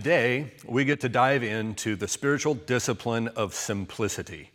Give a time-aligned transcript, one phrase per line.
[0.00, 4.50] Today, we get to dive into the spiritual discipline of simplicity.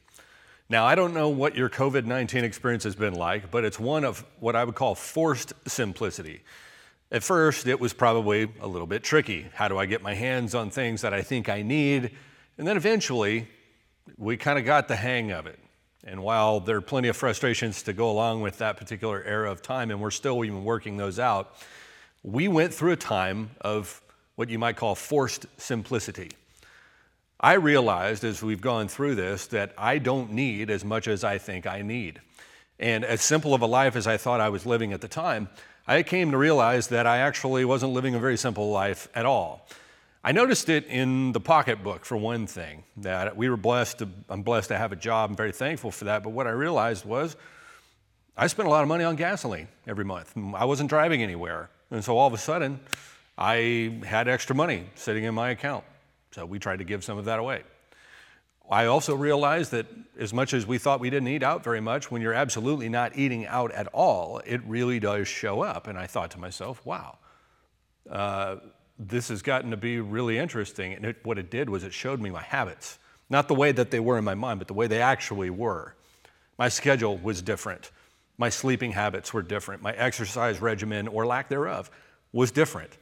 [0.70, 4.06] Now, I don't know what your COVID 19 experience has been like, but it's one
[4.06, 6.42] of what I would call forced simplicity.
[7.12, 9.46] At first, it was probably a little bit tricky.
[9.54, 12.10] How do I get my hands on things that I think I need?
[12.58, 13.48] And then eventually,
[14.18, 15.60] we kind of got the hang of it.
[16.04, 19.62] And while there are plenty of frustrations to go along with that particular era of
[19.62, 21.54] time, and we're still even working those out,
[22.24, 24.02] we went through a time of
[24.36, 26.32] what you might call forced simplicity.
[27.40, 31.38] I realized as we've gone through this that I don't need as much as I
[31.38, 32.22] think I need.
[32.80, 35.50] And as simple of a life as I thought I was living at the time,
[35.88, 39.68] I came to realize that I actually wasn't living a very simple life at all.
[40.24, 44.00] I noticed it in the pocketbook, for one thing, that we were blessed.
[44.00, 45.30] To, I'm blessed to have a job.
[45.30, 46.24] I'm very thankful for that.
[46.24, 47.36] But what I realized was
[48.36, 50.34] I spent a lot of money on gasoline every month.
[50.56, 51.70] I wasn't driving anywhere.
[51.92, 52.80] And so all of a sudden,
[53.38, 55.84] I had extra money sitting in my account.
[56.32, 57.64] So we tried to give some of that away.
[58.70, 59.86] I also realized that
[60.18, 63.16] as much as we thought we didn't eat out very much, when you're absolutely not
[63.16, 65.88] eating out at all, it really does show up.
[65.88, 67.18] And I thought to myself, wow,
[68.10, 68.58] uh,
[68.98, 70.94] this has gotten to be really interesting.
[70.94, 72.98] And it, what it did was it showed me my habits,
[73.30, 75.96] not the way that they were in my mind, but the way they actually were.
[76.58, 77.92] My schedule was different.
[78.38, 79.82] My sleeping habits were different.
[79.84, 81.92] My exercise regimen, or lack thereof,
[82.32, 82.98] was different.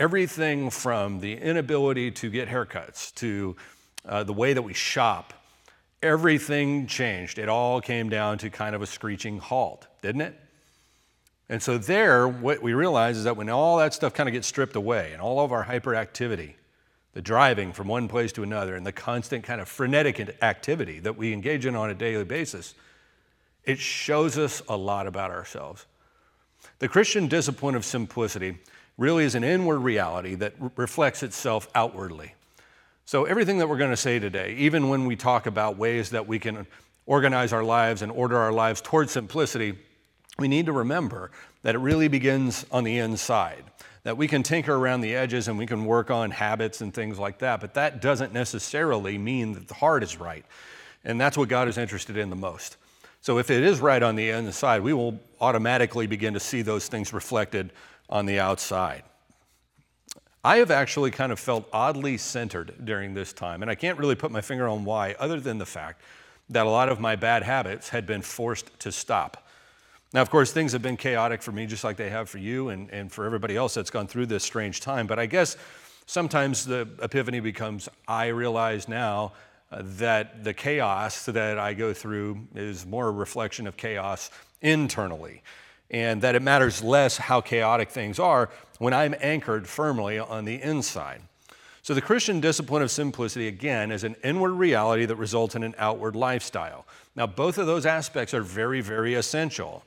[0.00, 3.54] Everything from the inability to get haircuts to
[4.08, 5.34] uh, the way that we shop,
[6.02, 7.38] everything changed.
[7.38, 10.40] It all came down to kind of a screeching halt, didn't it?
[11.50, 14.46] And so, there, what we realize is that when all that stuff kind of gets
[14.46, 16.54] stripped away and all of our hyperactivity,
[17.12, 21.18] the driving from one place to another, and the constant kind of frenetic activity that
[21.18, 22.74] we engage in on a daily basis,
[23.64, 25.84] it shows us a lot about ourselves.
[26.78, 28.56] The Christian discipline of simplicity
[29.00, 32.34] really is an inward reality that re- reflects itself outwardly.
[33.06, 36.28] So, everything that we're going to say today, even when we talk about ways that
[36.28, 36.66] we can
[37.06, 39.76] organize our lives and order our lives towards simplicity,
[40.38, 41.30] we need to remember
[41.62, 43.64] that it really begins on the inside.
[44.04, 47.18] That we can tinker around the edges and we can work on habits and things
[47.18, 50.44] like that, but that doesn't necessarily mean that the heart is right.
[51.04, 52.76] And that's what God is interested in the most.
[53.22, 56.86] So if it is right on the inside, we will automatically begin to see those
[56.88, 57.72] things reflected
[58.10, 59.04] on the outside.
[60.42, 64.14] I have actually kind of felt oddly centered during this time, and I can't really
[64.14, 66.02] put my finger on why, other than the fact
[66.48, 69.46] that a lot of my bad habits had been forced to stop.
[70.12, 72.70] Now, of course, things have been chaotic for me, just like they have for you
[72.70, 75.06] and, and for everybody else that's gone through this strange time.
[75.06, 75.56] But I guess
[76.06, 79.32] sometimes the epiphany becomes I realize now
[79.70, 84.30] uh, that the chaos that I go through is more a reflection of chaos
[84.62, 85.42] internally,
[85.90, 90.60] and that it matters less how chaotic things are when I'm anchored firmly on the
[90.62, 91.22] inside.
[91.82, 95.74] So, the Christian discipline of simplicity, again, is an inward reality that results in an
[95.78, 96.86] outward lifestyle.
[97.16, 99.82] Now, both of those aspects are very, very essential.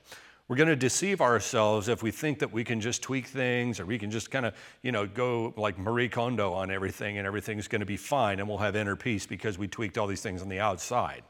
[0.47, 3.85] We're going to deceive ourselves if we think that we can just tweak things or
[3.85, 7.69] we can just kind of, you know, go like Marie Kondo on everything and everything's
[7.69, 10.41] going to be fine and we'll have inner peace because we tweaked all these things
[10.41, 11.23] on the outside.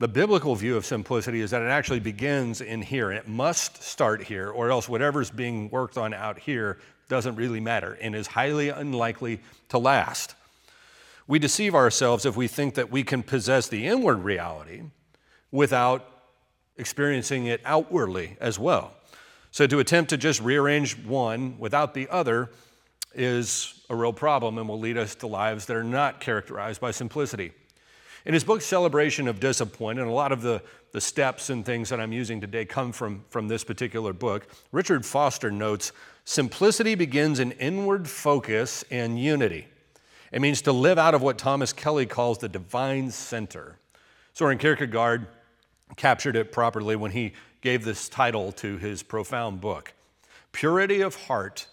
[0.00, 4.22] The biblical view of simplicity is that it actually begins in here it must start
[4.24, 6.78] here or else whatever's being worked on out here
[7.08, 10.34] doesn't really matter and is highly unlikely to last.
[11.26, 14.82] We deceive ourselves if we think that we can possess the inward reality
[15.52, 16.06] without
[16.76, 18.92] experiencing it outwardly as well.
[19.52, 22.50] So to attempt to just rearrange one without the other
[23.14, 26.90] is a real problem and will lead us to lives that are not characterized by
[26.90, 27.52] simplicity.
[28.24, 30.62] In his book, Celebration of Discipline, and a lot of the,
[30.92, 35.04] the steps and things that I'm using today come from, from this particular book, Richard
[35.04, 35.92] Foster notes
[36.24, 39.66] simplicity begins in inward focus and unity.
[40.32, 43.76] It means to live out of what Thomas Kelly calls the divine center.
[44.32, 45.28] Soren Kierkegaard
[45.96, 49.92] captured it properly when he gave this title to his profound book
[50.52, 51.66] Purity of heart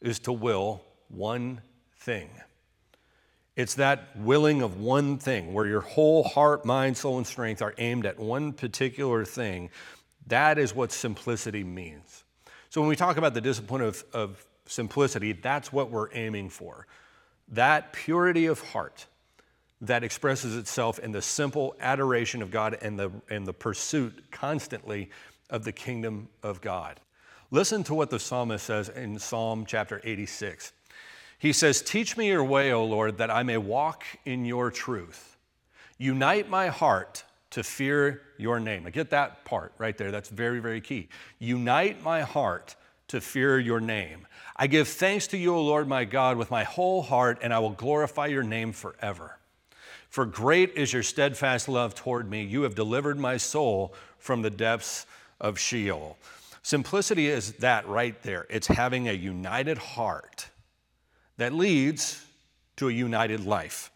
[0.00, 1.60] is to will one
[1.98, 2.30] thing.
[3.58, 7.74] It's that willing of one thing where your whole heart, mind, soul, and strength are
[7.76, 9.70] aimed at one particular thing.
[10.28, 12.22] That is what simplicity means.
[12.70, 16.86] So when we talk about the discipline of, of simplicity, that's what we're aiming for.
[17.48, 19.06] That purity of heart
[19.80, 25.10] that expresses itself in the simple adoration of God and the, and the pursuit constantly
[25.50, 27.00] of the kingdom of God.
[27.50, 30.72] Listen to what the psalmist says in Psalm chapter 86.
[31.38, 35.36] He says, Teach me your way, O Lord, that I may walk in your truth.
[35.96, 38.86] Unite my heart to fear your name.
[38.86, 40.10] I get that part right there.
[40.10, 41.08] That's very, very key.
[41.38, 42.76] Unite my heart
[43.08, 44.26] to fear your name.
[44.54, 47.58] I give thanks to you, O Lord my God, with my whole heart, and I
[47.58, 49.38] will glorify your name forever.
[50.10, 52.42] For great is your steadfast love toward me.
[52.42, 55.06] You have delivered my soul from the depths
[55.40, 56.16] of Sheol.
[56.62, 58.46] Simplicity is that right there.
[58.50, 60.48] It's having a united heart
[61.38, 62.24] that leads
[62.76, 63.90] to a united life.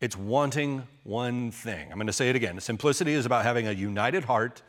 [0.00, 1.90] It's wanting one thing.
[1.90, 2.60] I'm going to say it again.
[2.60, 4.62] Simplicity is about having a united heart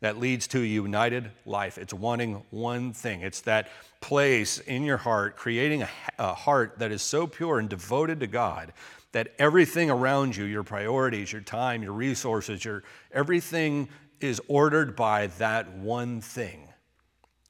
[0.00, 1.78] that leads to a united life.
[1.78, 3.20] It's wanting one thing.
[3.22, 3.68] It's that
[4.00, 5.88] place in your heart, creating a,
[6.18, 8.72] a, heart that is so pure and devoted to God
[9.12, 13.88] that everything around you, your priorities, your time, your resources, your everything
[14.20, 16.68] is ordered by that one thing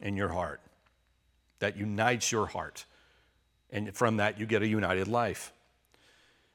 [0.00, 0.60] in your heart
[1.58, 2.84] that unites your heart.
[3.70, 5.52] And from that, you get a united life.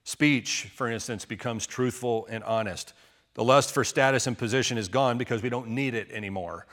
[0.03, 2.93] Speech, for instance, becomes truthful and honest.
[3.35, 6.65] The lust for status and position is gone because we don't need it anymore.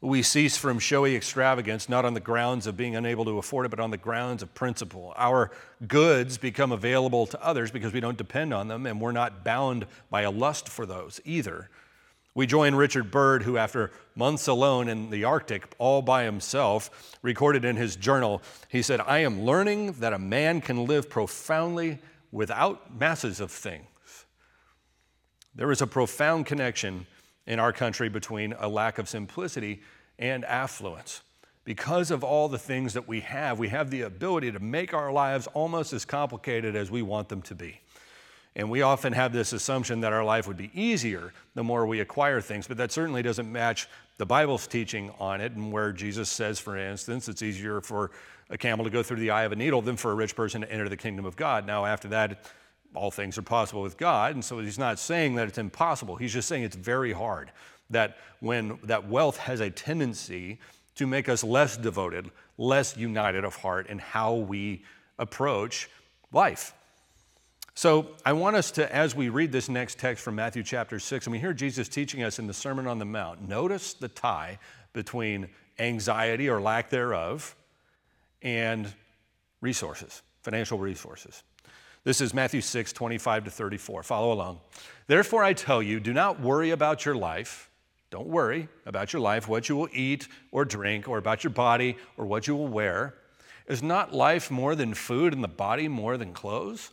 [0.00, 3.70] We cease from showy extravagance, not on the grounds of being unable to afford it,
[3.70, 5.12] but on the grounds of principle.
[5.16, 5.50] Our
[5.86, 9.86] goods become available to others because we don't depend on them, and we're not bound
[10.08, 11.68] by a lust for those either.
[12.38, 17.64] We join Richard Byrd, who, after months alone in the Arctic, all by himself, recorded
[17.64, 21.98] in his journal, he said, I am learning that a man can live profoundly
[22.30, 23.84] without masses of things.
[25.52, 27.08] There is a profound connection
[27.44, 29.82] in our country between a lack of simplicity
[30.16, 31.22] and affluence.
[31.64, 35.10] Because of all the things that we have, we have the ability to make our
[35.10, 37.80] lives almost as complicated as we want them to be.
[38.58, 42.00] And we often have this assumption that our life would be easier the more we
[42.00, 43.88] acquire things, but that certainly doesn't match
[44.18, 48.10] the Bible's teaching on it, and where Jesus says, for instance, it's easier for
[48.50, 50.62] a camel to go through the eye of a needle than for a rich person
[50.62, 51.66] to enter the kingdom of God.
[51.66, 52.50] Now, after that,
[52.94, 54.34] all things are possible with God.
[54.34, 56.16] And so he's not saying that it's impossible.
[56.16, 57.52] He's just saying it's very hard.
[57.90, 60.58] That when that wealth has a tendency
[60.96, 64.82] to make us less devoted, less united of heart in how we
[65.18, 65.88] approach
[66.32, 66.74] life.
[67.78, 71.26] So I want us to, as we read this next text from Matthew chapter 6,
[71.26, 74.58] and we hear Jesus teaching us in the Sermon on the Mount, notice the tie
[74.92, 75.48] between
[75.78, 77.54] anxiety or lack thereof
[78.42, 78.92] and
[79.60, 81.44] resources, financial resources.
[82.02, 84.02] This is Matthew 6, 25 to 34.
[84.02, 84.58] Follow along.
[85.06, 87.70] Therefore, I tell you, do not worry about your life.
[88.10, 91.96] Don't worry about your life, what you will eat or drink, or about your body
[92.16, 93.14] or what you will wear.
[93.68, 96.90] Is not life more than food and the body more than clothes?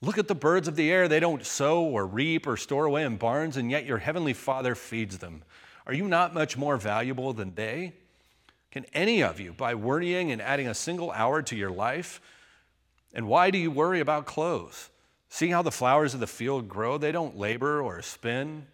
[0.00, 1.08] Look at the birds of the air.
[1.08, 4.74] They don't sow or reap or store away in barns, and yet your heavenly Father
[4.74, 5.42] feeds them.
[5.86, 7.94] Are you not much more valuable than they?
[8.70, 12.20] Can any of you, by worrying and adding a single hour to your life,
[13.14, 14.90] and why do you worry about clothes?
[15.30, 16.98] See how the flowers of the field grow?
[16.98, 18.66] They don't labor or spin.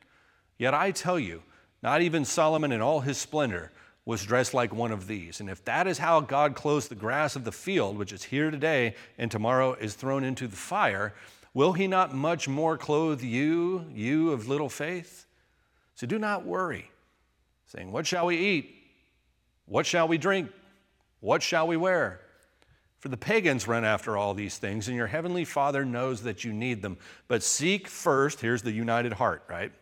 [0.59, 1.43] Yet I tell you,
[1.83, 3.71] not even Solomon in all his splendor
[4.07, 5.41] was dressed like one of these.
[5.41, 8.51] And if that is how God clothes the grass of the field, which is here
[8.51, 11.15] today and tomorrow is thrown into the fire,
[11.55, 15.27] will he not much more clothe you, you of little faith?
[15.95, 16.91] So do not worry,
[17.67, 18.75] saying, What shall we eat?
[19.67, 20.51] What shall we drink?
[21.21, 22.21] What shall we wear?
[22.99, 26.53] For the pagans run after all these things, and your heavenly Father knows that you
[26.53, 26.99] need them.
[27.29, 29.73] But seek first, here's the united heart, right?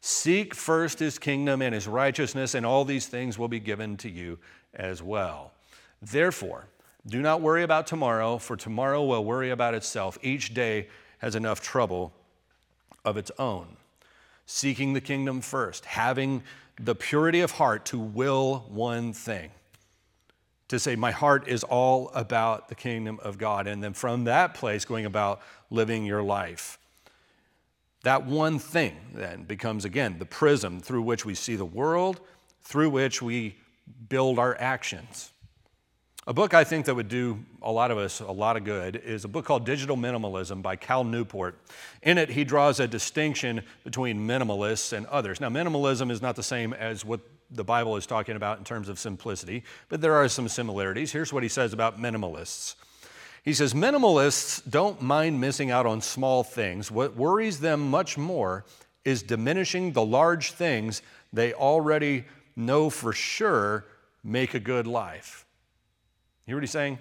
[0.00, 4.10] Seek first his kingdom and his righteousness, and all these things will be given to
[4.10, 4.38] you
[4.74, 5.52] as well.
[6.00, 6.66] Therefore,
[7.06, 10.18] do not worry about tomorrow, for tomorrow will worry about itself.
[10.22, 10.88] Each day
[11.18, 12.12] has enough trouble
[13.04, 13.76] of its own.
[14.46, 16.42] Seeking the kingdom first, having
[16.80, 19.50] the purity of heart to will one thing
[20.68, 23.66] to say, My heart is all about the kingdom of God.
[23.66, 26.78] And then from that place, going about living your life.
[28.06, 32.20] That one thing then becomes, again, the prism through which we see the world,
[32.62, 33.56] through which we
[34.08, 35.32] build our actions.
[36.28, 38.94] A book I think that would do a lot of us a lot of good
[38.94, 41.58] is a book called Digital Minimalism by Cal Newport.
[42.00, 45.40] In it, he draws a distinction between minimalists and others.
[45.40, 47.18] Now, minimalism is not the same as what
[47.50, 51.10] the Bible is talking about in terms of simplicity, but there are some similarities.
[51.10, 52.76] Here's what he says about minimalists.
[53.46, 56.90] He says, Minimalists don't mind missing out on small things.
[56.90, 58.64] What worries them much more
[59.04, 61.00] is diminishing the large things
[61.32, 62.24] they already
[62.56, 63.84] know for sure
[64.24, 65.46] make a good life.
[66.44, 66.98] You hear what he's saying?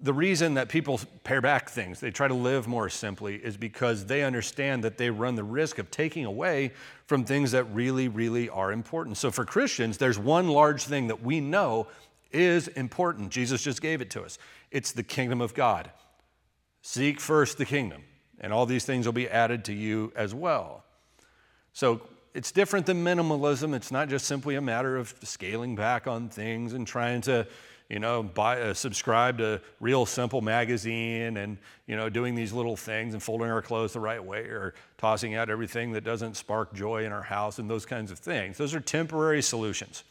[0.00, 4.06] The reason that people pare back things, they try to live more simply, is because
[4.06, 6.72] they understand that they run the risk of taking away
[7.06, 9.16] from things that really, really are important.
[9.18, 11.86] So for Christians, there's one large thing that we know
[12.34, 13.30] is important.
[13.30, 14.38] Jesus just gave it to us
[14.70, 15.90] it's the kingdom of God.
[16.80, 18.02] Seek first the kingdom,
[18.40, 20.84] and all these things will be added to you as well.
[21.72, 22.02] So
[22.34, 23.74] it's different than minimalism.
[23.74, 27.46] It's not just simply a matter of scaling back on things and trying to,
[27.88, 32.76] you know, buy, uh, subscribe to Real Simple magazine and, you know, doing these little
[32.76, 36.74] things and folding our clothes the right way or tossing out everything that doesn't spark
[36.74, 38.56] joy in our house and those kinds of things.
[38.56, 40.02] Those are temporary solutions.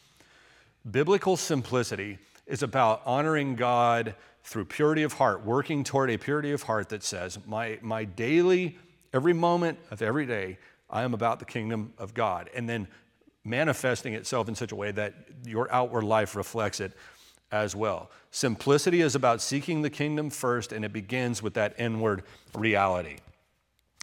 [0.90, 6.64] Biblical simplicity is about honoring God through purity of heart, working toward a purity of
[6.64, 8.76] heart that says, my, my daily,
[9.12, 10.58] every moment of every day,
[10.90, 12.50] I am about the kingdom of God.
[12.54, 12.88] And then
[13.44, 15.14] manifesting itself in such a way that
[15.46, 16.92] your outward life reflects it
[17.50, 18.10] as well.
[18.30, 22.22] Simplicity is about seeking the kingdom first, and it begins with that inward
[22.54, 23.16] reality.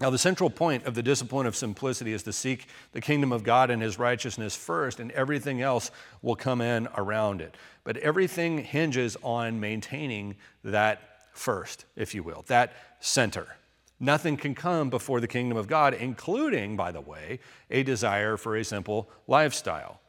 [0.01, 3.43] Now, the central point of the discipline of simplicity is to seek the kingdom of
[3.43, 5.91] God and his righteousness first, and everything else
[6.21, 7.55] will come in around it.
[7.83, 11.01] But everything hinges on maintaining that
[11.33, 13.57] first, if you will, that center.
[13.99, 17.39] Nothing can come before the kingdom of God, including, by the way,
[17.69, 19.99] a desire for a simple lifestyle.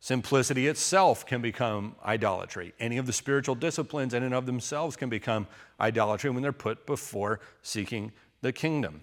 [0.00, 2.74] Simplicity itself can become idolatry.
[2.78, 5.46] Any of the spiritual disciplines in and of themselves can become
[5.80, 8.12] idolatry when they're put before seeking
[8.42, 9.00] the kingdom.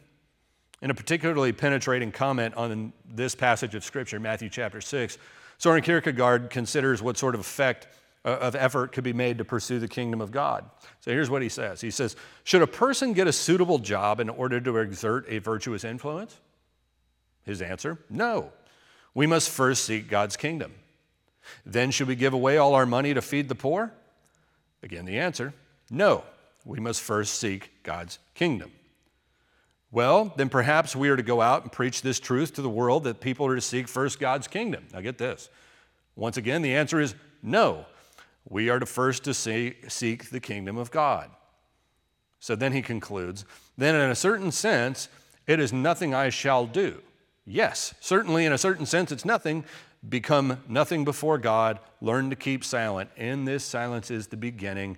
[0.81, 5.17] In a particularly penetrating comment on this passage of Scripture, Matthew chapter 6,
[5.57, 7.87] Soren Kierkegaard considers what sort of effect
[8.25, 10.65] uh, of effort could be made to pursue the kingdom of God.
[10.99, 14.29] So here's what he says He says, Should a person get a suitable job in
[14.29, 16.39] order to exert a virtuous influence?
[17.43, 18.51] His answer, no.
[19.13, 20.73] We must first seek God's kingdom.
[21.65, 23.91] Then should we give away all our money to feed the poor?
[24.83, 25.53] Again, the answer,
[25.89, 26.23] no.
[26.65, 28.71] We must first seek God's kingdom.
[29.91, 33.03] Well, then perhaps we are to go out and preach this truth to the world
[33.03, 34.85] that people are to seek first God's kingdom.
[34.93, 35.49] Now get this.
[36.15, 37.85] Once again, the answer is no
[38.49, 41.29] we are to first to see, seek the kingdom of God.
[42.39, 43.45] So then he concludes,
[43.77, 45.09] then in a certain sense,
[45.45, 47.01] it is nothing I shall do.
[47.45, 49.63] Yes, certainly in a certain sense, it's nothing.
[50.07, 53.11] Become nothing before God, learn to keep silent.
[53.15, 54.97] In this silence is the beginning,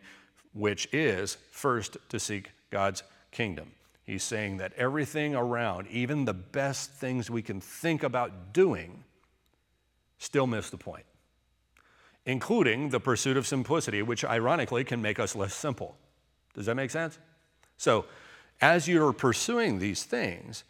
[0.53, 3.71] which is first to seek God's kingdom.
[4.05, 9.03] He's saying that everything around, even the best things we can think about doing,
[10.17, 11.05] still miss the point
[12.25, 15.97] including the pursuit of simplicity, which ironically can make us less simple.
[16.53, 17.19] Does that make sense?
[17.77, 18.05] So,
[18.61, 20.63] as you're pursuing these things,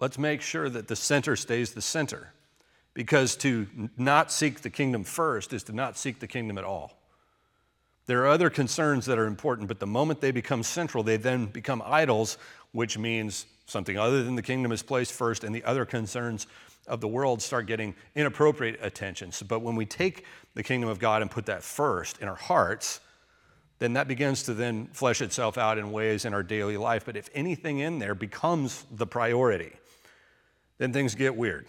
[0.00, 2.32] let's make sure that the center stays the center.
[2.92, 3.66] Because to
[3.96, 6.96] not seek the kingdom first is to not seek the kingdom at all.
[8.06, 11.46] There are other concerns that are important, but the moment they become central, they then
[11.46, 12.36] become idols,
[12.72, 16.46] which means something other than the kingdom is placed first, and the other concerns
[16.86, 19.32] of the world start getting inappropriate attention.
[19.32, 22.34] So, but when we take the kingdom of God and put that first in our
[22.34, 23.00] hearts,
[23.78, 27.04] then that begins to then flesh itself out in ways in our daily life.
[27.06, 29.72] But if anything in there becomes the priority,
[30.78, 31.66] then things get weird.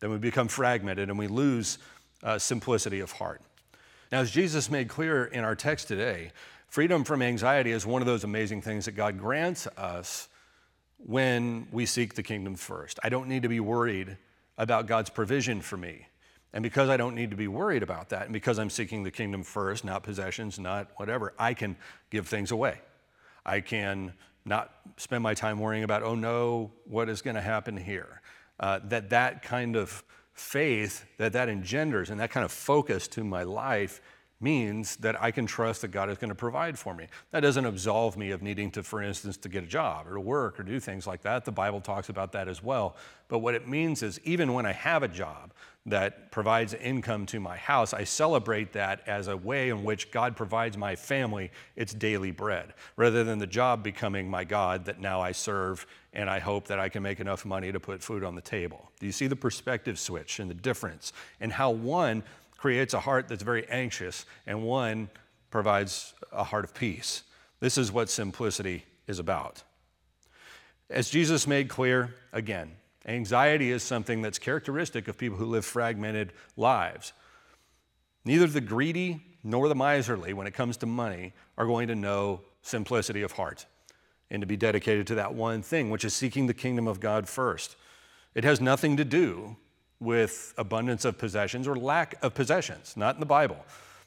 [0.00, 1.78] Then we become fragmented and we lose
[2.22, 3.42] uh, simplicity of heart.
[4.14, 6.30] Now, as Jesus made clear in our text today,
[6.68, 10.28] freedom from anxiety is one of those amazing things that God grants us
[10.98, 13.00] when we seek the kingdom first.
[13.02, 14.16] I don't need to be worried
[14.56, 16.06] about God's provision for me.
[16.52, 19.10] And because I don't need to be worried about that, and because I'm seeking the
[19.10, 21.76] kingdom first, not possessions, not whatever, I can
[22.10, 22.78] give things away.
[23.44, 24.12] I can
[24.44, 28.20] not spend my time worrying about, oh no, what is going to happen here?
[28.60, 33.24] Uh, that that kind of faith that that engenders and that kind of focus to
[33.24, 34.00] my life
[34.40, 37.06] means that I can trust that God is going to provide for me.
[37.30, 40.20] That doesn't absolve me of needing to, for instance, to get a job or to
[40.20, 41.44] work or do things like that.
[41.44, 42.96] The Bible talks about that as well.
[43.28, 45.52] But what it means is even when I have a job
[45.86, 50.34] that provides income to my house, I celebrate that as a way in which God
[50.34, 55.20] provides my family its daily bread, rather than the job becoming my God that now
[55.20, 58.34] I serve and I hope that I can make enough money to put food on
[58.34, 58.90] the table.
[58.98, 62.22] Do you see the perspective switch and the difference and how one
[62.64, 65.10] creates a heart that's very anxious, and one
[65.50, 67.22] provides a heart of peace.
[67.60, 69.62] This is what simplicity is about.
[70.88, 72.70] As Jesus made clear, again,
[73.06, 77.12] anxiety is something that's characteristic of people who live fragmented lives.
[78.24, 82.40] Neither the greedy nor the miserly, when it comes to money, are going to know
[82.62, 83.66] simplicity of heart
[84.30, 87.28] and to be dedicated to that one thing, which is seeking the kingdom of God
[87.28, 87.76] first.
[88.34, 89.56] It has nothing to do
[90.00, 93.64] with abundance of possessions or lack of possessions, not in the Bible.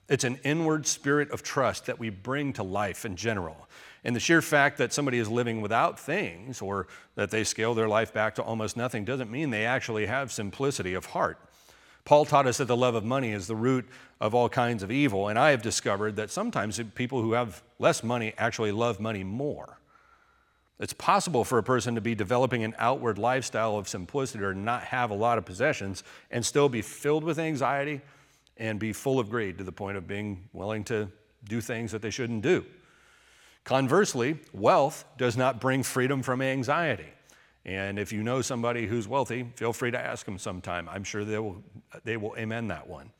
[0.10, 3.68] It's an inward spirit of trust that we bring to life in general.
[4.08, 7.90] And the sheer fact that somebody is living without things or that they scale their
[7.90, 11.38] life back to almost nothing doesn't mean they actually have simplicity of heart.
[12.06, 13.86] Paul taught us that the love of money is the root
[14.22, 18.02] of all kinds of evil, and I have discovered that sometimes people who have less
[18.02, 19.78] money actually love money more.
[20.80, 24.86] It's possible for a person to be developing an outward lifestyle of simplicity or not
[24.86, 28.00] have a lot of possessions and still be filled with anxiety
[28.56, 31.12] and be full of greed to the point of being willing to
[31.44, 32.66] do things that they shouldn't do.
[33.68, 37.10] Conversely, wealth does not bring freedom from anxiety.
[37.66, 40.88] And if you know somebody who's wealthy, feel free to ask them sometime.
[40.88, 41.62] I'm sure they will,
[42.06, 43.12] they will amen that one.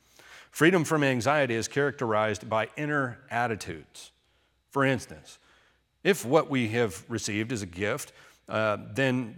[0.50, 4.10] Freedom from anxiety is characterized by inner attitudes.
[4.70, 5.38] For instance,
[6.02, 8.14] if what we have received is a gift,
[8.48, 9.36] uh, then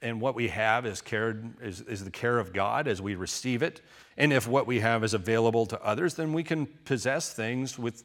[0.00, 3.64] and what we have is cared is, is the care of God as we receive
[3.64, 3.80] it.
[4.16, 8.04] And if what we have is available to others, then we can possess things with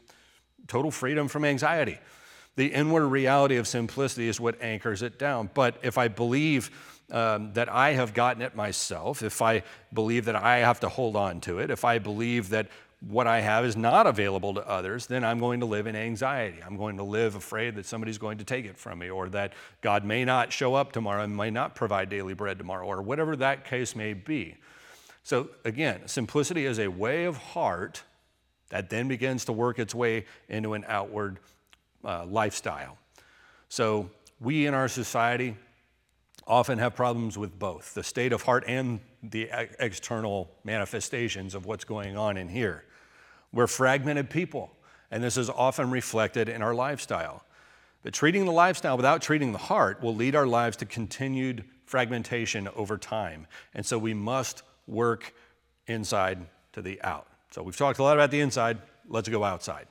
[0.67, 1.99] total freedom from anxiety.
[2.57, 5.51] The inward reality of simplicity is what anchors it down.
[5.53, 6.71] But if I believe
[7.11, 9.61] um, that I have gotten it myself, if I
[9.93, 12.67] believe that I have to hold on to it, if I believe that
[13.07, 16.57] what I have is not available to others, then I'm going to live in anxiety.
[16.65, 19.53] I'm going to live afraid that somebody's going to take it from me, or that
[19.81, 23.35] God may not show up tomorrow and may not provide daily bread tomorrow, or whatever
[23.35, 24.55] that case may be.
[25.21, 28.01] So, again, simplicity is a way of heart
[28.69, 31.37] that then begins to work its way into an outward
[32.07, 32.97] uh, lifestyle.
[33.69, 34.09] So,
[34.39, 35.57] we in our society
[36.47, 39.49] often have problems with both the state of heart and the
[39.79, 42.85] external manifestations of what's going on in here.
[43.51, 44.71] We're fragmented people,
[45.11, 47.43] and this is often reflected in our lifestyle.
[48.03, 52.69] But treating the lifestyle without treating the heart will lead our lives to continued fragmentation
[52.75, 53.47] over time.
[53.73, 55.33] And so we must work
[55.87, 57.27] inside to the out.
[57.51, 59.87] So we've talked a lot about the inside, let's go outside.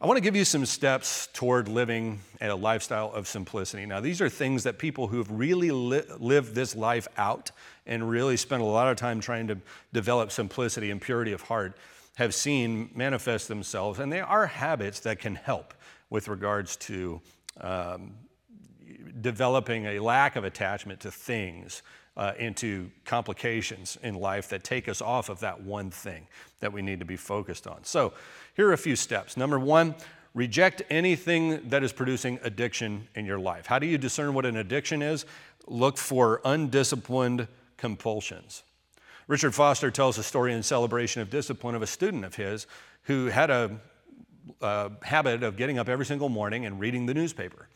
[0.00, 3.84] I want to give you some steps toward living a lifestyle of simplicity.
[3.84, 7.50] Now, these are things that people who've really li- lived this life out
[7.84, 9.58] and really spent a lot of time trying to
[9.92, 11.76] develop simplicity and purity of heart
[12.14, 13.98] have seen manifest themselves.
[13.98, 15.74] And they are habits that can help
[16.10, 17.20] with regards to
[17.60, 18.14] um,
[19.20, 21.82] developing a lack of attachment to things
[22.18, 26.26] uh, into complications in life that take us off of that one thing
[26.60, 27.84] that we need to be focused on.
[27.84, 28.12] So,
[28.58, 29.36] here are a few steps.
[29.36, 29.94] Number one,
[30.34, 33.66] reject anything that is producing addiction in your life.
[33.66, 35.26] How do you discern what an addiction is?
[35.68, 38.64] Look for undisciplined compulsions.
[39.28, 42.66] Richard Foster tells a story in celebration of discipline of a student of his
[43.04, 43.78] who had a,
[44.60, 47.68] a habit of getting up every single morning and reading the newspaper.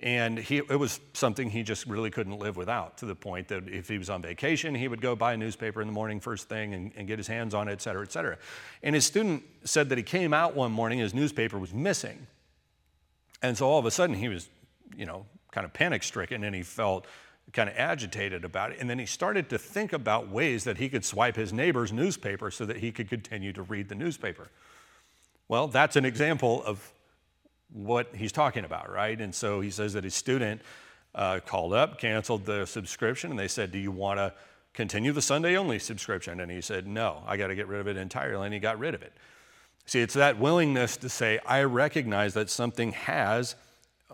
[0.00, 3.66] And he, it was something he just really couldn't live without to the point that
[3.66, 6.50] if he was on vacation, he would go buy a newspaper in the morning first
[6.50, 8.36] thing and, and, get his hands on it, et cetera, et cetera.
[8.82, 12.26] And his student said that he came out one morning, his newspaper was missing.
[13.40, 14.50] And so all of a sudden he was,
[14.94, 17.06] you know, kind of panic stricken and he felt
[17.52, 18.78] kind of agitated about it.
[18.80, 22.50] And then he started to think about ways that he could swipe his neighbor's newspaper
[22.50, 24.50] so that he could continue to read the newspaper.
[25.48, 26.92] Well, that's an example of
[27.72, 29.20] what he's talking about, right?
[29.20, 30.60] And so he says that his student
[31.14, 34.32] uh, called up, canceled the subscription, and they said, Do you want to
[34.74, 36.40] continue the Sunday only subscription?
[36.40, 38.46] And he said, No, I got to get rid of it entirely.
[38.46, 39.12] And he got rid of it.
[39.86, 43.54] See, it's that willingness to say, I recognize that something has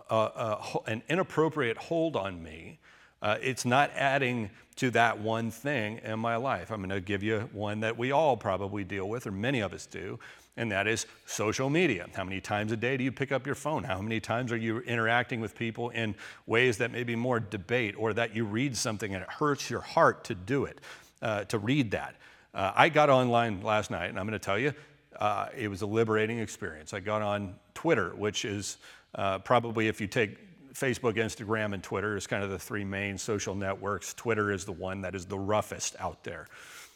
[0.09, 2.79] a, a, an inappropriate hold on me.
[3.21, 6.71] Uh, it's not adding to that one thing in my life.
[6.71, 9.73] I'm going to give you one that we all probably deal with, or many of
[9.73, 10.19] us do,
[10.55, 12.07] and that is social media.
[12.13, 13.83] How many times a day do you pick up your phone?
[13.83, 18.13] How many times are you interacting with people in ways that maybe more debate or
[18.13, 20.79] that you read something and it hurts your heart to do it,
[21.21, 22.15] uh, to read that?
[22.53, 24.73] Uh, I got online last night, and I'm going to tell you,
[25.19, 26.93] uh, it was a liberating experience.
[26.93, 28.77] I got on Twitter, which is
[29.15, 30.37] uh, probably, if you take
[30.73, 34.13] Facebook, Instagram, and Twitter, is kind of the three main social networks.
[34.13, 36.47] Twitter is the one that is the roughest out there.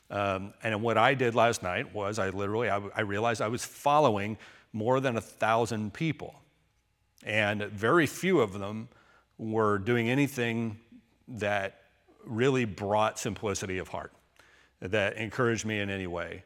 [0.10, 3.66] Um, and what I did last night was I literally, I, I realized I was
[3.66, 4.38] following
[4.74, 6.36] more than a thousand people.
[7.24, 8.90] And very few of them
[9.38, 10.80] were doing anything
[11.28, 11.82] that
[12.26, 14.14] really brought simplicity of heart,
[14.82, 16.44] that encouraged me in any way.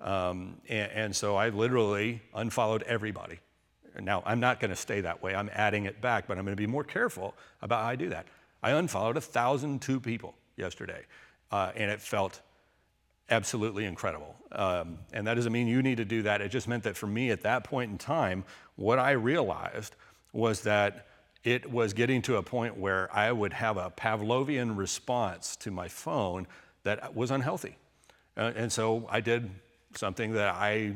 [0.00, 3.38] Um, and, and, so I literally unfollowed everybody.
[4.00, 5.34] Now, I'm not going to stay that way.
[5.34, 8.08] I'm adding it back, but I'm going to be more careful about how I do
[8.10, 8.26] that.
[8.62, 11.02] I unfollowed a 1,002 people yesterday,
[11.52, 12.40] uh, and it felt
[13.30, 14.34] absolutely incredible.
[14.52, 16.40] Um, and that doesn't mean you need to do that.
[16.40, 18.44] It just meant that for me at that point in time,
[18.76, 19.96] what I realized
[20.32, 21.06] was that
[21.42, 25.88] it was getting to a point where I would have a Pavlovian response to my
[25.88, 26.46] phone
[26.84, 27.76] that was unhealthy.
[28.36, 29.50] Uh, and so I did
[29.94, 30.94] something that I,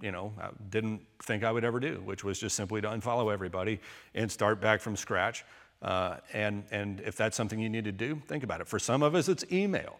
[0.00, 0.32] you know,
[0.70, 3.80] didn't think I would ever do, which was just simply to unfollow everybody
[4.14, 5.44] and start back from scratch.
[5.82, 8.68] Uh, and, and if that's something you need to do, think about it.
[8.68, 9.98] For some of us, it's email.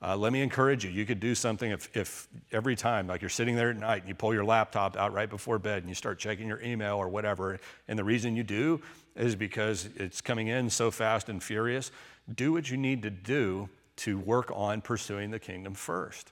[0.00, 0.90] Uh, let me encourage you.
[0.90, 4.08] You could do something if, if every time, like you're sitting there at night and
[4.08, 7.08] you pull your laptop out right before bed and you start checking your email or
[7.08, 7.58] whatever,
[7.88, 8.80] and the reason you do
[9.16, 11.90] is because it's coming in so fast and furious.
[12.32, 16.30] Do what you need to do to work on pursuing the kingdom first.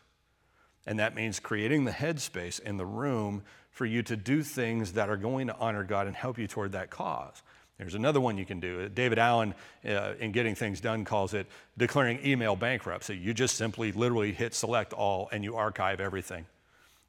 [0.86, 5.10] And that means creating the headspace in the room for you to do things that
[5.10, 7.42] are going to honor God and help you toward that cause.
[7.78, 8.88] There's another one you can do.
[8.88, 9.54] David Allen,
[9.86, 13.16] uh, in Getting Things Done, calls it declaring email bankruptcy.
[13.16, 16.46] You just simply literally hit select all and you archive everything.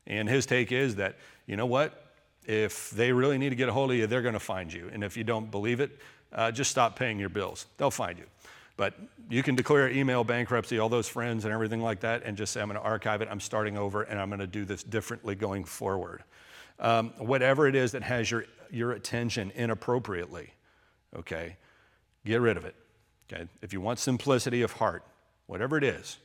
[0.07, 2.03] And his take is that, you know what?
[2.45, 4.89] If they really need to get a hold of you, they're going to find you.
[4.91, 5.97] And if you don't believe it,
[6.33, 7.65] uh, just stop paying your bills.
[7.77, 8.25] They'll find you.
[8.77, 8.93] But
[9.29, 12.61] you can declare email bankruptcy, all those friends and everything like that, and just say,
[12.61, 15.33] I'm going to archive it, I'm starting over, and I'm going to do this differently
[15.33, 16.23] going forward.
[16.79, 20.51] Um, whatever it is that has your, your attention inappropriately,
[21.17, 21.55] okay?
[22.25, 22.75] Get rid of it,
[23.31, 23.47] okay?
[23.61, 25.03] If you want simplicity of heart,
[25.47, 26.17] whatever it is,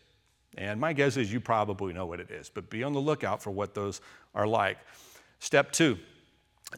[0.57, 3.43] and my guess is you probably know what it is, but be on the lookout
[3.43, 4.01] for what those
[4.35, 4.79] are like.
[5.39, 5.99] Step two,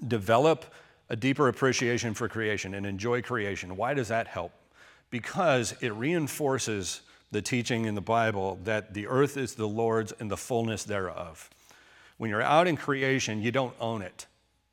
[0.07, 0.65] develop
[1.09, 3.77] a deeper appreciation for creation and enjoy creation.
[3.77, 4.53] Why does that help?
[5.11, 10.31] Because it reinforces the teaching in the Bible that the earth is the Lord's and
[10.31, 11.51] the fullness thereof.
[12.17, 14.27] When you're out in creation, you don't own it.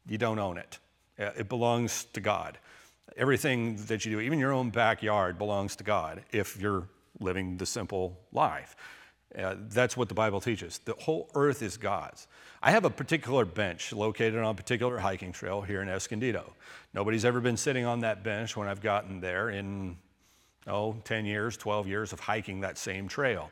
[0.08, 0.78] You don't own it.
[1.20, 2.60] Uh, it belongs to God.
[3.18, 6.88] Everything that you do, even your own backyard, belongs to God if you're
[7.20, 8.76] living the simple life.
[9.38, 10.80] Uh, that's what the Bible teaches.
[10.80, 12.28] The whole earth is God's.
[12.62, 16.54] I have a particular bench located on a particular hiking trail here in Escondido.
[16.94, 19.98] Nobody's ever been sitting on that bench when I've gotten there in,
[20.68, 23.52] oh, 10 years, 12 years of hiking that same trail.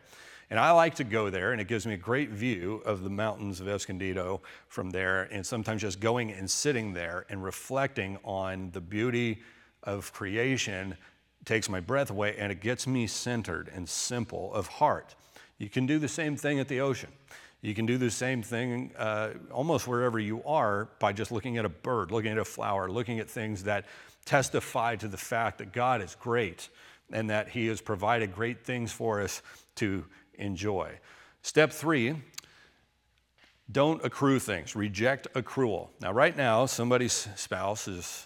[0.49, 3.09] And I like to go there, and it gives me a great view of the
[3.09, 5.23] mountains of Escondido from there.
[5.31, 9.41] And sometimes just going and sitting there and reflecting on the beauty
[9.83, 10.97] of creation
[11.45, 15.15] takes my breath away and it gets me centered and simple of heart.
[15.57, 17.09] You can do the same thing at the ocean.
[17.61, 21.65] You can do the same thing uh, almost wherever you are by just looking at
[21.65, 23.85] a bird, looking at a flower, looking at things that
[24.25, 26.69] testify to the fact that God is great
[27.11, 29.41] and that He has provided great things for us
[29.75, 30.05] to
[30.39, 30.99] enjoy.
[31.41, 32.15] Step three,
[33.71, 35.89] don't accrue things, reject accrual.
[36.01, 38.25] Now, right now, somebody's spouse is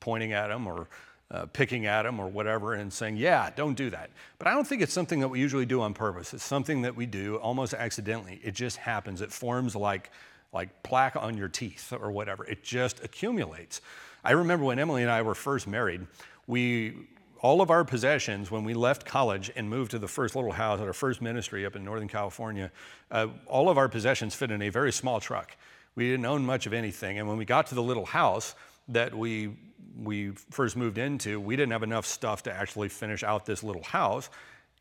[0.00, 0.88] pointing at them or
[1.30, 4.10] uh, picking at them or whatever and saying, yeah, don't do that.
[4.38, 6.34] But I don't think it's something that we usually do on purpose.
[6.34, 8.40] It's something that we do almost accidentally.
[8.42, 9.20] It just happens.
[9.20, 10.10] It forms like,
[10.52, 12.44] like plaque on your teeth or whatever.
[12.46, 13.80] It just accumulates.
[14.24, 16.04] I remember when Emily and I were first married,
[16.48, 17.06] we
[17.42, 20.78] all of our possessions when we left college and moved to the first little house
[20.80, 22.70] at our first ministry up in Northern California,
[23.10, 25.56] uh, all of our possessions fit in a very small truck.
[25.94, 27.18] We didn't own much of anything.
[27.18, 28.54] And when we got to the little house
[28.88, 29.56] that we,
[29.98, 33.84] we first moved into, we didn't have enough stuff to actually finish out this little
[33.84, 34.28] house.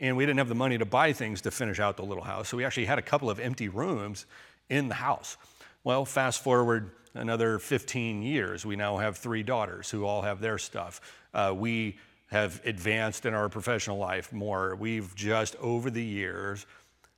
[0.02, 2.50] And we didn't have the money to buy things to finish out the little house.
[2.50, 4.26] So we actually had a couple of empty rooms
[4.70, 5.38] in the house.
[5.84, 10.58] Well, fast forward another 15 years, we now have three daughters who all have their
[10.58, 11.02] stuff.
[11.34, 11.98] Uh, we
[12.30, 14.76] have advanced in our professional life more.
[14.76, 16.66] We've just over the years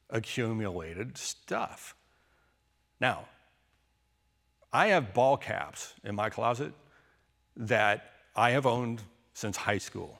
[0.09, 1.95] accumulated stuff.
[2.99, 3.25] Now,
[4.73, 6.73] I have ball caps in my closet
[7.57, 9.01] that I have owned
[9.33, 10.19] since high school.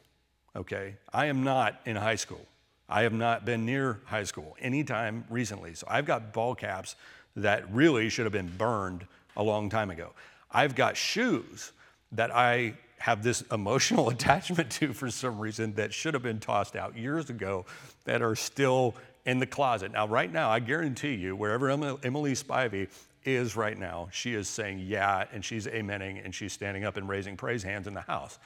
[0.56, 0.96] Okay?
[1.14, 2.46] I am not in high school.
[2.90, 5.74] I have not been near high school anytime recently.
[5.74, 6.96] So I've got ball caps
[7.38, 9.06] that really should have been burned
[9.38, 10.12] a long time ago.
[10.52, 11.72] I've got shoes
[12.12, 16.76] that I have this emotional attachment to for some reason that should have been tossed
[16.76, 17.66] out years ago
[18.06, 19.92] that are still in the closet.
[19.92, 22.90] Now, right now, I guarantee you, wherever Emily Spivey
[23.24, 27.10] is right now, she is saying yeah, and she's amening, and she's standing up and
[27.10, 28.40] raising praise hands in the house.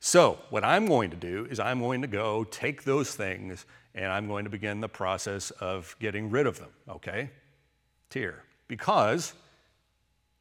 [0.00, 4.06] So, what I'm going to do is I'm going to go take those things and
[4.06, 7.30] I'm going to begin the process of getting rid of them, okay?
[8.10, 8.42] Tear.
[8.68, 9.34] Because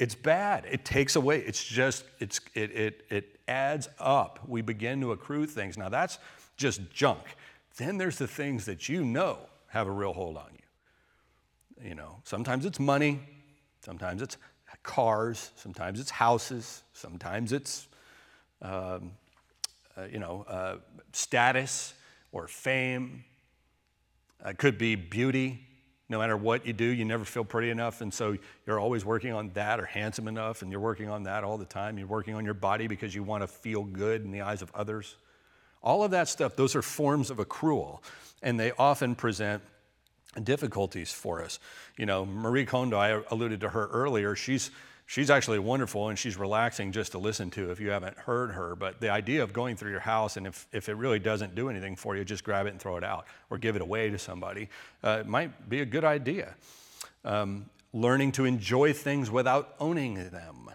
[0.02, 0.66] it's bad.
[0.68, 1.42] It takes away.
[1.42, 4.40] It's just, it's, it, it, it adds up.
[4.48, 5.78] We begin to accrue things.
[5.78, 6.18] Now, that's
[6.58, 7.20] just junk.
[7.78, 9.38] Then there's the things that you know
[9.68, 11.90] have a real hold on you.
[11.90, 13.20] You know, sometimes it's money,
[13.86, 14.38] sometimes it's
[14.82, 17.88] cars, sometimes it's houses, sometimes it's,
[18.64, 19.12] um,
[19.96, 20.78] uh, you know, uh,
[21.14, 21.94] status
[22.32, 23.24] or fame.
[24.44, 25.68] It could be beauty
[26.12, 28.02] no matter what you do, you never feel pretty enough.
[28.02, 31.46] And so you're always working on that or handsome enough, and you're working on that
[31.46, 31.98] all the time.
[31.98, 34.70] You're working on your body because you want to feel good in the eyes of
[34.76, 35.16] others.
[35.82, 38.02] All of that stuff, those are forms of accrual,
[38.44, 39.64] and they often present
[40.44, 41.60] difficulties for us.
[41.98, 44.70] You know, Marie Kondo, I alluded to her earlier, she's
[45.12, 48.78] She's actually wonderful and she's relaxing just to listen to if you haven't heard her.
[48.78, 51.68] But the idea of going through your house and if, if it really doesn't do
[51.68, 54.18] anything for you, just grab it and throw it out or give it away to
[54.18, 54.70] somebody
[55.04, 56.56] uh, might be a good idea.
[57.26, 60.70] Um, learning to enjoy things without owning them.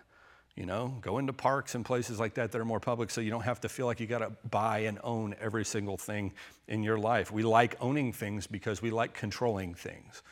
[0.54, 3.30] You know, go into parks and places like that that are more public so you
[3.30, 6.34] don't have to feel like you got to buy and own every single thing
[6.68, 7.32] in your life.
[7.32, 10.22] We like owning things because we like controlling things.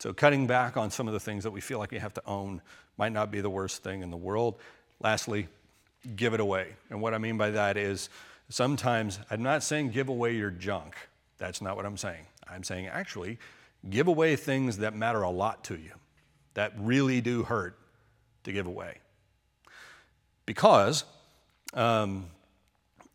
[0.00, 2.22] So, cutting back on some of the things that we feel like we have to
[2.26, 2.62] own
[2.96, 4.58] might not be the worst thing in the world.
[5.00, 5.48] Lastly,
[6.16, 6.68] give it away.
[6.90, 8.08] And what I mean by that is
[8.48, 10.96] sometimes I'm not saying give away your junk.
[11.38, 12.24] That's not what I'm saying.
[12.48, 13.38] I'm saying actually
[13.88, 15.92] give away things that matter a lot to you,
[16.54, 17.78] that really do hurt
[18.44, 18.98] to give away
[20.50, 21.04] because
[21.74, 22.26] um,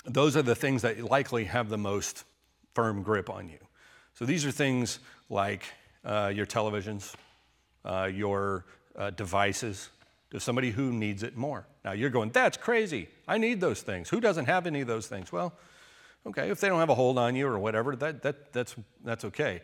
[0.05, 2.23] those are the things that likely have the most
[2.73, 3.57] firm grip on you.
[4.13, 5.65] So these are things like
[6.05, 7.13] uh, your televisions,
[7.83, 8.65] uh, your
[8.95, 9.89] uh, devices,
[10.31, 11.65] to somebody who needs it more.
[11.83, 13.09] Now you're going, that's crazy.
[13.27, 14.09] I need those things.
[14.09, 15.31] Who doesn't have any of those things?
[15.31, 15.53] Well,
[16.27, 19.25] okay, if they don't have a hold on you or whatever, that, that, that's, that's
[19.25, 19.61] okay.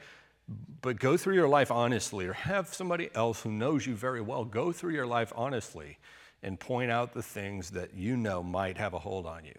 [0.81, 4.45] But go through your life honestly, or have somebody else who knows you very well
[4.45, 5.97] go through your life honestly
[6.43, 9.55] and point out the things that you know might have a hold on you.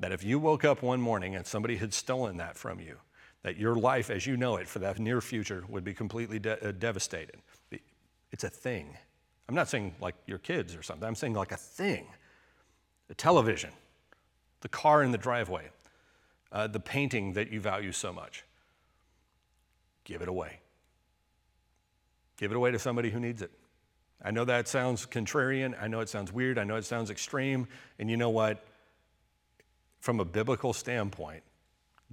[0.00, 2.98] That if you woke up one morning and somebody had stolen that from you,
[3.42, 6.68] that your life as you know it for that near future would be completely de-
[6.68, 7.36] uh, devastated.
[8.30, 8.96] It's a thing.
[9.48, 12.06] I'm not saying like your kids or something, I'm saying like a thing.
[13.08, 13.70] The television,
[14.60, 15.70] the car in the driveway,
[16.52, 18.44] uh, the painting that you value so much.
[20.04, 20.60] Give it away.
[22.36, 23.50] Give it away to somebody who needs it.
[24.22, 25.80] I know that sounds contrarian.
[25.80, 26.58] I know it sounds weird.
[26.58, 27.68] I know it sounds extreme.
[27.98, 28.64] And you know what?
[30.00, 31.42] From a biblical standpoint,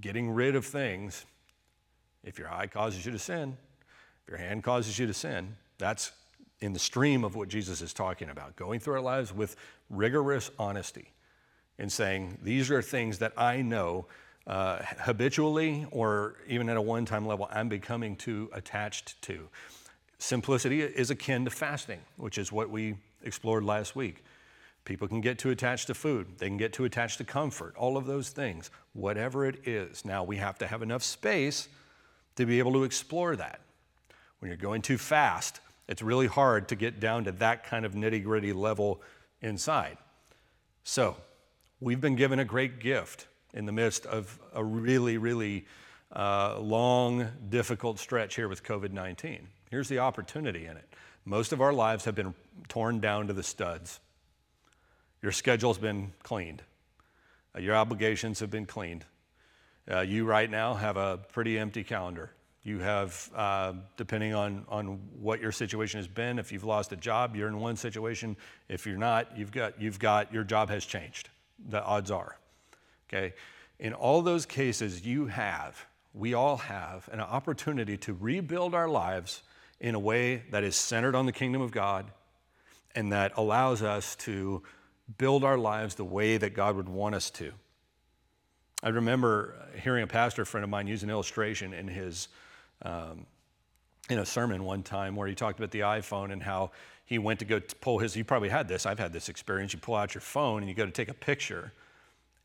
[0.00, 1.24] getting rid of things,
[2.24, 3.56] if your eye causes you to sin,
[4.24, 6.12] if your hand causes you to sin, that's
[6.60, 8.56] in the stream of what Jesus is talking about.
[8.56, 9.56] Going through our lives with
[9.90, 11.12] rigorous honesty
[11.78, 14.06] and saying, These are things that I know
[14.46, 19.48] uh, habitually or even at a one time level I'm becoming too attached to.
[20.18, 24.24] Simplicity is akin to fasting, which is what we explored last week.
[24.86, 27.96] People can get too attached to food, they can get too attached to comfort, all
[27.96, 30.04] of those things, whatever it is.
[30.04, 31.68] Now, we have to have enough space
[32.36, 33.60] to be able to explore that.
[34.38, 37.94] When you're going too fast, it's really hard to get down to that kind of
[37.94, 39.02] nitty gritty level
[39.42, 39.98] inside.
[40.84, 41.16] So,
[41.80, 45.66] we've been given a great gift in the midst of a really, really
[46.14, 49.48] uh, long, difficult stretch here with COVID 19.
[49.68, 50.88] Here's the opportunity in it.
[51.24, 52.34] Most of our lives have been
[52.68, 53.98] torn down to the studs.
[55.22, 56.62] Your schedule's been cleaned,
[57.54, 59.04] uh, your obligations have been cleaned.
[59.88, 62.32] Uh, you right now have a pretty empty calendar.
[62.64, 66.96] You have, uh, depending on, on what your situation has been, if you've lost a
[66.96, 68.36] job, you're in one situation.
[68.68, 71.28] If you're not, you've got, you've got your job has changed.
[71.68, 72.36] The odds are.
[73.08, 73.34] Okay?
[73.78, 79.44] In all those cases, you have, we all have, an opportunity to rebuild our lives
[79.78, 82.10] in a way that is centered on the kingdom of God
[82.96, 84.64] and that allows us to
[85.18, 87.52] build our lives the way that God would want us to.
[88.82, 92.28] I remember hearing a pastor friend of mine use an illustration in his
[92.82, 93.26] um,
[94.08, 96.70] in a sermon one time where he talked about the iPhone and how
[97.04, 98.16] he went to go pull his.
[98.16, 98.86] You probably had this.
[98.86, 99.72] I've had this experience.
[99.72, 101.72] You pull out your phone and you go to take a picture,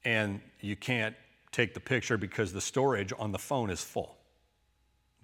[0.06, 1.15] and you can't
[1.52, 4.17] take the picture because the storage on the phone is full.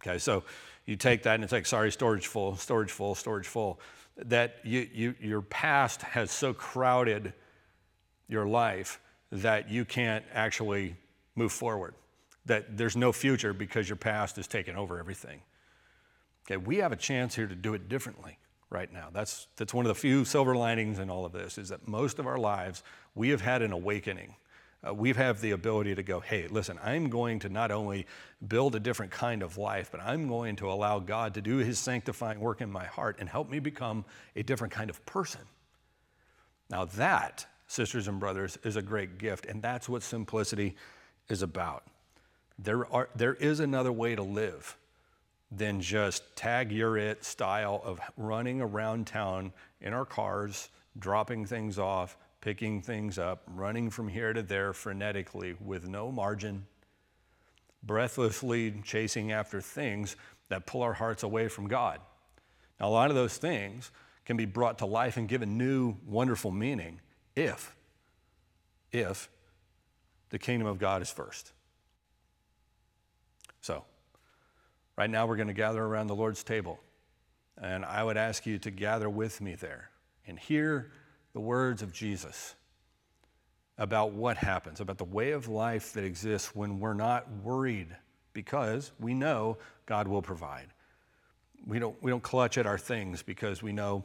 [0.02, 0.44] Okay, so
[0.86, 3.80] you take that and it's like, sorry, storage full, storage full, storage full.
[4.26, 7.34] That you, you, your past has so crowded
[8.28, 9.00] your life
[9.32, 10.96] that you can't actually
[11.36, 11.94] move forward.
[12.46, 15.42] That there's no future because your past has taken over everything.
[16.46, 18.38] Okay, we have a chance here to do it differently
[18.70, 19.10] right now.
[19.12, 22.20] That's, that's one of the few silver linings in all of this is that most
[22.20, 22.84] of our lives
[23.16, 24.36] we have had an awakening
[24.86, 28.06] uh, we have the ability to go, hey, listen, I'm going to not only
[28.48, 31.80] build a different kind of life, but I'm going to allow God to do his
[31.80, 35.42] sanctifying work in my heart and help me become a different kind of person.
[36.70, 40.76] Now, that, sisters and brothers, is a great gift, and that's what simplicity
[41.28, 41.84] is about.
[42.60, 44.78] There, are, there is another way to live
[45.52, 51.80] than just tag you're it style of running around town in our cars, dropping things
[51.80, 56.66] off, picking things up, running from here to there frenetically with no margin,
[57.84, 60.16] breathlessly chasing after things
[60.50, 62.00] that pull our hearts away from God.
[62.80, 63.92] Now, a lot of those things
[64.26, 67.00] can be brought to life and given new, wonderful meaning
[67.36, 67.76] if,
[68.92, 69.30] if
[70.30, 71.54] the kingdom of God is first.
[73.62, 73.84] So,
[74.96, 76.80] right now we're going to gather around the Lord's table,
[77.60, 79.90] and I would ask you to gather with me there
[80.28, 80.92] and hear
[81.38, 82.56] the words of Jesus
[83.78, 87.96] about what happens, about the way of life that exists when we're not worried
[88.34, 90.66] because we know God will provide.
[91.68, 94.04] We don't, we don't clutch at our things because we know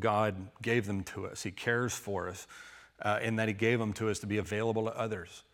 [0.00, 1.44] God gave them to us.
[1.44, 2.48] He cares for us,
[3.00, 5.44] uh, and that He gave them to us to be available to others.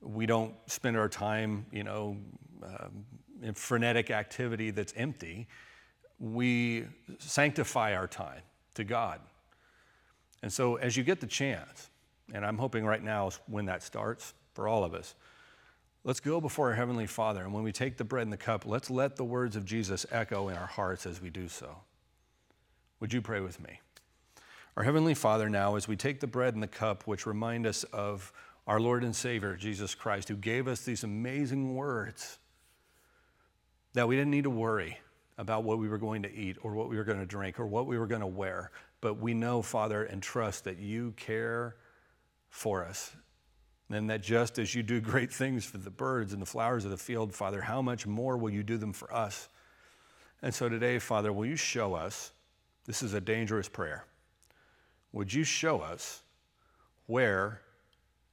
[0.00, 2.16] We don't spend our time, you know,
[2.62, 3.04] um,
[3.42, 5.46] in frenetic activity that's empty.
[6.18, 6.86] We
[7.18, 8.40] sanctify our time
[8.76, 9.20] to God.
[10.42, 11.90] And so, as you get the chance,
[12.32, 15.14] and I'm hoping right now is when that starts for all of us,
[16.04, 17.42] let's go before our Heavenly Father.
[17.42, 20.06] And when we take the bread and the cup, let's let the words of Jesus
[20.10, 21.76] echo in our hearts as we do so.
[23.00, 23.80] Would you pray with me?
[24.76, 27.84] Our Heavenly Father, now, as we take the bread and the cup, which remind us
[27.84, 28.32] of
[28.66, 32.38] our Lord and Savior, Jesus Christ, who gave us these amazing words
[33.94, 34.98] that we didn't need to worry
[35.38, 37.66] about what we were going to eat or what we were going to drink or
[37.66, 38.70] what we were going to wear.
[39.00, 41.76] But we know, Father, and trust that you care
[42.48, 43.12] for us.
[43.90, 46.90] And that just as you do great things for the birds and the flowers of
[46.90, 49.48] the field, Father, how much more will you do them for us?
[50.42, 52.32] And so today, Father, will you show us?
[52.86, 54.04] This is a dangerous prayer.
[55.12, 56.22] Would you show us
[57.06, 57.62] where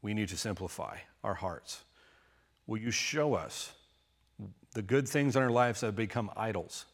[0.02, 1.84] we need to simplify our hearts?
[2.68, 3.74] Will you show us
[4.74, 6.86] the good things in our lives that have become idols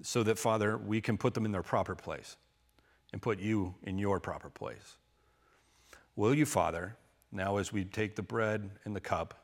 [0.00, 2.36] so that, Father, we can put them in their proper place
[3.12, 4.96] and put you in your proper place.
[6.16, 6.96] Will you, Father,
[7.30, 9.42] now as we take the bread and the cup,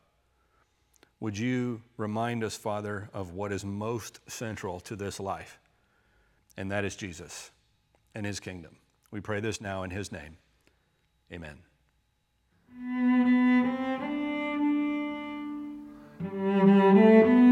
[1.20, 5.58] would you remind us, Father, of what is most central to this life?
[6.56, 7.50] And that is Jesus
[8.14, 8.76] and his kingdom.
[9.10, 10.36] We pray this now in his name.
[11.32, 11.58] Amen.